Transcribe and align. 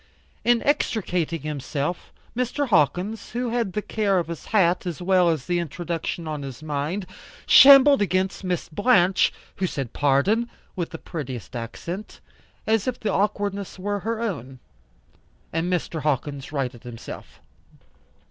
In 0.43 0.63
extricating 0.63 1.41
himself, 1.43 2.11
Mr. 2.35 2.69
Hawkins, 2.69 3.33
who 3.33 3.49
had 3.51 3.73
the 3.73 3.83
care 3.83 4.17
of 4.17 4.29
his 4.29 4.45
hat 4.45 4.87
as 4.87 4.99
well 4.99 5.29
as 5.29 5.45
the 5.45 5.59
introduction 5.59 6.27
on 6.27 6.41
his 6.41 6.63
mind, 6.63 7.05
shambled 7.45 8.01
against 8.01 8.43
Miss 8.43 8.67
Blanche, 8.67 9.31
who 9.57 9.67
said 9.67 9.93
pardon, 9.93 10.49
with 10.75 10.89
the 10.89 10.97
prettiest 10.97 11.55
accent, 11.55 12.19
as 12.65 12.87
if 12.87 12.99
the 12.99 13.13
awkwardness 13.13 13.77
were 13.77 13.99
her 13.99 14.19
own. 14.19 14.57
And 15.53 15.71
Mr. 15.71 16.01
Hawkins 16.01 16.51
righted 16.51 16.81
himself. 16.81 17.39